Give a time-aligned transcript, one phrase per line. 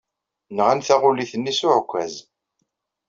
[0.55, 2.13] Nɣan taɣulit-nni s uɛekkaz.